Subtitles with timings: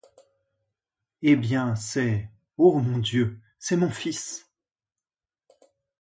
[1.21, 1.75] Eh bien!
[1.75, 2.27] c’est…
[2.57, 3.39] ô mon Dieu!…
[3.59, 4.49] c’est mon fils!